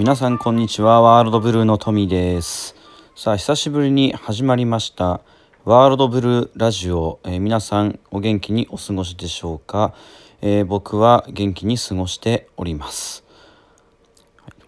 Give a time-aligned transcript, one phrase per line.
[0.00, 1.02] 皆さんこんにちは。
[1.02, 2.74] ワールドブルーのトミーです。
[3.14, 5.20] さあ久しぶりに始まりました。
[5.66, 9.92] ワールドブルーラジオ、えー、皆さんお元気にお過ごしでしょうか、
[10.40, 13.24] えー、僕は元気に過ごしております。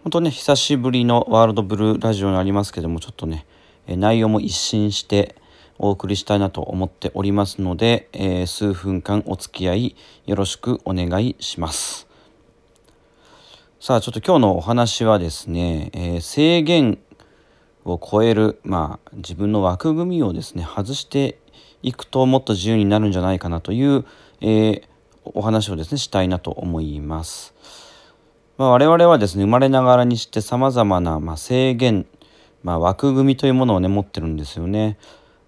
[0.03, 3.47] 本当ね久しぶりのワールドブルーラジオになりますけどもちょっとね
[3.87, 5.35] 内容も一新して
[5.79, 9.97] お送りしたいなと思っておりますので、えー、数分間お付き合い
[10.27, 12.12] よろしくお願いします。
[13.85, 17.01] さあちょっと今日のお話はですね、えー、制限
[17.85, 21.41] を超える、まあ、自分の枠組みをですね外して
[21.83, 24.05] いくともっと自由になるんじゃないかなという、
[24.41, 24.83] えー、
[25.25, 27.57] お話をですねしたいなと思います。
[28.57, 32.07] まあ、我々はですね生まれながらにしてさまざまな、まあ、制限、
[32.63, 34.97] まあ、枠組みというものをね持ってるんですよね。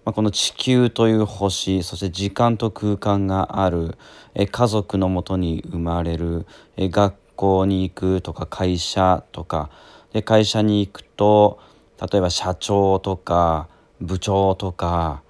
[0.03, 3.97] まあ、この地球という星そして時間と空間がある
[4.33, 6.45] え家族のもとに生まれる
[6.75, 9.69] え学校に行くとか会社とか。
[10.13, 11.59] で会社に行くと
[12.01, 13.67] 例えば社長とか
[13.99, 15.23] 部長とか、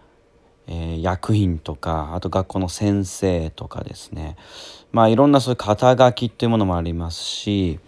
[0.67, 4.37] えー、役員とかあと学校の先生とかですね。
[4.91, 7.79] まあいろんなそういう肩書きっていうものもありますし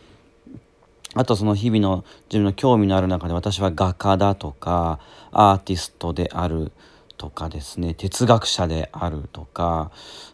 [1.14, 5.00] あとその日々の自分の興味のある中で私は画家だとか
[5.32, 6.72] アーティストである
[7.18, 9.92] とかですね哲学者であるとか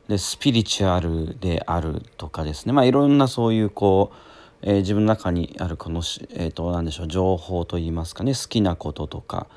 [0.08, 4.16] でスピリチュアルであるとかですねまあいろんなそういうこう、
[4.62, 6.00] えー、自分の中にあるこの、
[6.32, 9.48] えーと、何でしょう情報といいますかね好きなこととか、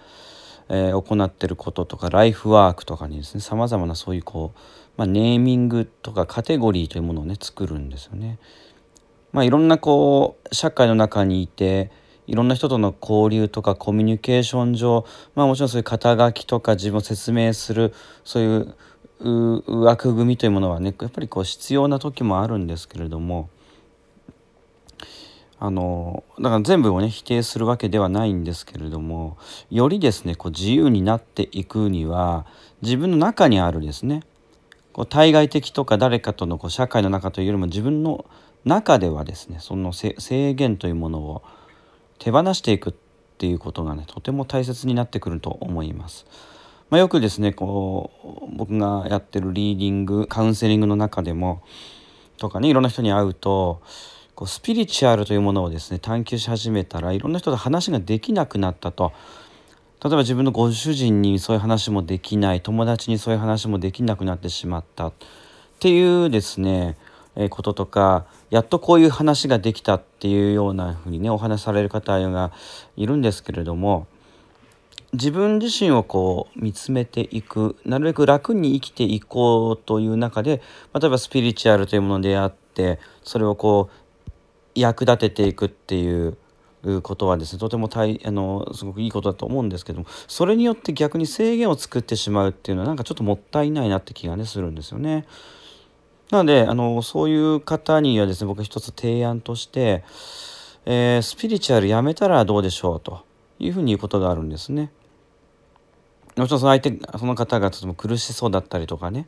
[0.69, 4.59] えー、行ってることとかライフワークとかにですねさまざまなそういうこう、
[4.97, 8.39] まあ、ネーミングとかカテゴリーというものをね作るんですよね。
[9.33, 11.91] まあ、いろんなこう社会の中にいて
[12.27, 18.75] いろんな人との交流とかコミュニケーション上、まあ、もちろんそういう肩書きとか自分を説明するそういう
[19.83, 23.49] 枠組みというものはねやっぱりこう必要な時もあるんですけれども
[25.59, 29.39] あのだから全部をね否定するわけではないんですけれども
[29.71, 32.47] よりですねこう自由になっていくには
[32.83, 34.23] 自分の中にあるですね
[34.93, 38.27] こう対外的とか誰かとのこう社会の中というよりも自分の
[38.67, 40.15] 中ではですねその制
[40.55, 41.43] 限というものを
[42.19, 42.95] 手放していくっ
[43.39, 46.27] ていうことがねとても大切になってくると思います。
[46.89, 48.11] まあ、よくですねこ
[48.49, 51.63] う僕がやってるリーディングカウンセリングの中でも
[52.39, 53.83] とかねいろんな人に会うと
[54.37, 59.13] こうスピリチュアルというものをですね探求し始めたらいろんな人と話ができなくなったと
[60.05, 65.13] 例えば自分のご主人にそういう話もできない友達にそういう話もできなくなってしまったっ
[65.81, 66.97] ていうですね
[67.51, 72.53] こととかやっとこういう話ができたっていうようなふうにねお話しされる方が
[72.97, 74.07] いるんですけれども
[75.13, 80.63] 自分自身をこう見つめていくなるべく楽に生きていこうという中で
[80.99, 84.31] 例えばスピリチュアルというものであってそれをこう
[84.75, 86.37] 役立てていくっていう
[87.03, 95.27] ことはですねとても大あのすごくいいことだと思うんですけどもそれによって逆に制限を作ってしまうっていうのはなんかちょっともったいないなって気がねするんですよね。
[96.31, 100.05] なのであのそういう方にはですね僕一つ提案として、
[100.85, 103.25] えー、スピリチュアルやめたらどうでしょうと
[103.59, 104.91] いうふうに言うことがあるんですね。
[106.37, 109.27] もちろんその相手その方がとても苦しそうだったりとかね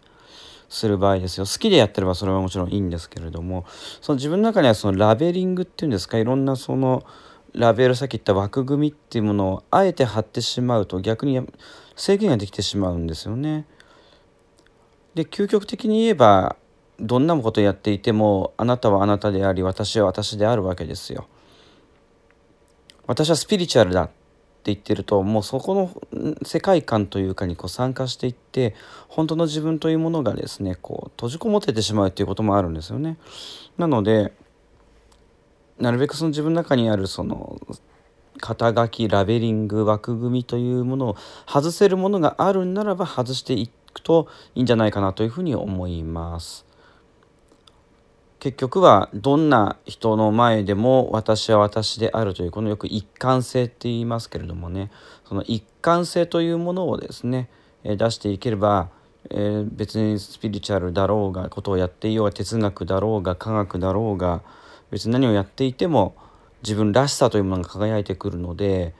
[0.68, 3.64] する場合ですよ好きでやってればそれはもちろんいいんですけれども
[4.02, 7.02] その自分の中にはそのラベリングっていうんですかいろんなその
[7.54, 11.40] ラベルさっき言った枠組みっていうものをあえて貼ってしまうと逆に
[11.96, 13.66] 制限ができてしまうんですよね。
[15.14, 16.56] で究極的に言えば
[17.00, 21.26] どんなことやっていてもあなたはあなたであり私は私であるわけですよ。
[23.06, 24.12] 私はスピリチュアルだって
[24.64, 28.74] 言ってるともうそこの世界観というかにこう参加していって
[29.08, 33.16] 本当の自分というものがですねこう閉じこもっててしまうっていうこともあるんですよね。
[33.78, 34.32] なので
[35.78, 37.60] なるべくその自分の中にあるその
[38.40, 41.16] 肩書きラベリング枠組みというものを
[41.46, 46.67] 外せるものがあるんならば外していくといいんじゃないかなというふうに思います。
[48.40, 54.90] 結局はどんな人の前でも私は私であるというこのよく一貫性って言いますけれどもね
[55.28, 57.48] その一貫性というものをですね
[57.82, 58.90] 出していければ、
[59.30, 64.42] えー、別にスピリチュアルだろうがことをやっていようが哲学だろうが科学だろうが
[64.90, 66.14] 別に何をやっていても
[66.62, 68.94] 自分らしさというものが輝いてくるので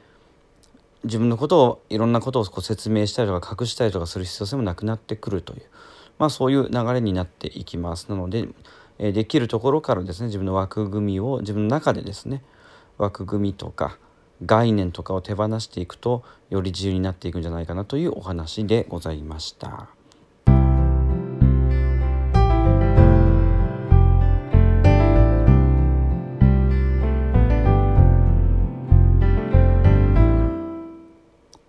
[1.04, 5.62] 自分のことをいろんなことをこう説明したりとか隠したりとかする必要性もなくなってくるという、
[6.18, 8.08] まあ、そういう流れになっていきます。
[8.08, 8.48] なので
[8.98, 12.42] できるところからですね自分の枠組みを自分の中でですね
[12.98, 13.98] 枠組みとか
[14.44, 19.88] 概念とかを手放していくとより自由になっていくんじゃないかなというお話でございました。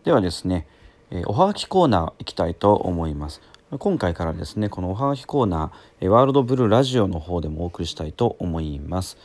[0.09, 0.65] ではですね、
[1.11, 3.41] えおはがきコーナー行きたいと思います。
[3.77, 9.16] 今回からですねこのおはがきコーナーワールドブルーラジオの方でもお送りしたいと思います、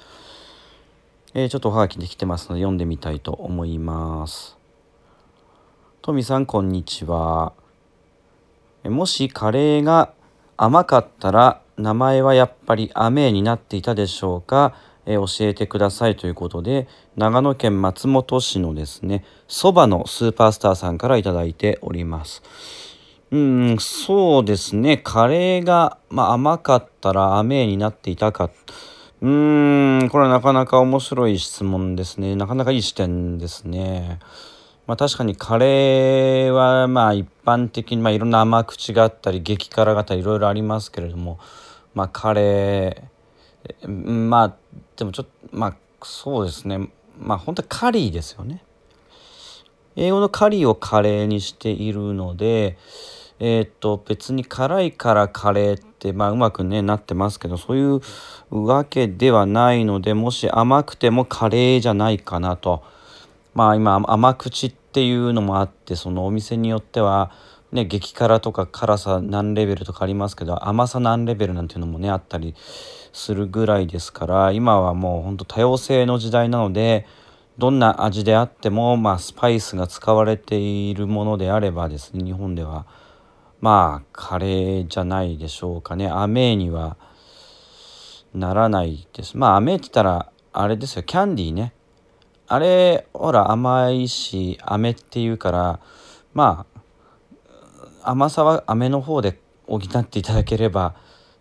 [1.32, 4.58] えー、ちょっとおはがきできてますので読んでみたいと思います。
[6.02, 7.54] トミさんこんにちは。
[8.84, 10.12] もしカレーが
[10.58, 14.76] 甘かったら名前はやっぱりアメーになっていたでしょうか？
[15.06, 16.86] え教えてくださいということで
[17.16, 22.42] 長野県松本市のですねそばのスーパースターさんから頂いております。
[23.34, 24.96] うんそうですね。
[24.96, 28.48] カレーが、まあ、甘かったら甘になっていたか。
[29.22, 32.36] うーんこれはなかなか面白い質問ですね。
[32.36, 34.20] なかなかいい視点ですね。
[34.86, 41.40] まあ確かにカレーはまあ一般的にまあいろんな甘口があったり激辛があったりいろいろありますけれども
[41.92, 44.56] まあカレーまあ
[44.96, 46.88] でもちょっとまあそうですね。
[47.18, 48.62] まあ本当にカリーですよね。
[49.96, 52.78] 英語のカリーをカレーにしているので
[53.40, 58.00] えー、っと別に辛いからカレーってまあうまくねなってますけどそういう
[58.66, 62.82] わけではないのでもし甘くてもカレーじゃないかなと。
[63.54, 67.30] まあ今甘口っていうのもあってそのお店によっては
[67.72, 72.54] ね激辛とか辛さ何レベルとかありますけど甘さ何レベルなんていうのもねあったり
[73.12, 77.06] するぐらいですから今はもうほんと多様性の時代なので
[77.58, 82.86] どんな味であっても、まあ、スパイスが使われているものであればですね日本では
[83.64, 86.06] まあカレーじゃないでしょうかね。
[86.06, 86.98] アメには
[88.34, 89.38] ならないです。
[89.38, 91.02] まあアメって言ったらあれですよ。
[91.02, 91.72] キャンディーね。
[92.46, 95.80] あれほら甘いし飴っていうから
[96.34, 96.66] ま
[98.02, 100.94] あ甘さは飴の方で補っていただければ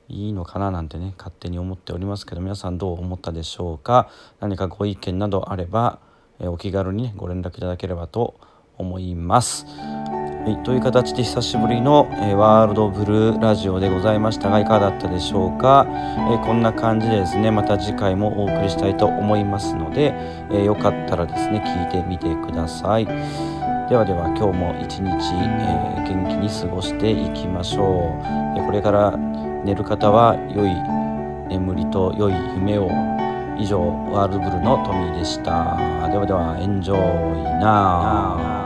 [0.08, 4.10] いいのかななんてね勝手に思っておりますけど皆さんどう思ったでしょうか。
[4.40, 6.00] 何かご意見などあれば、
[6.40, 8.40] えお気軽に、ね、ご連絡いただければと
[8.78, 9.66] 思います。
[10.44, 20.14] はい、という形で久しぶりの、えー、ワールドブルーラジオでございましたがいかがだったでしょうか、えー、こんな感じでですねまた次回もお送りしたいと思いますので、
[20.52, 23.06] えー、よかったらですね聞いてみてください。
[23.06, 29.16] ではでは今日も一日、え元気に過ごしていきましょう、えこれから
[29.64, 30.74] 寝る方は良い
[31.48, 32.90] 眠りと良い夢を。
[33.56, 33.80] 以上
[34.12, 35.78] ワールドブルーのトミーでした。
[36.10, 38.63] ではではエンジョイナー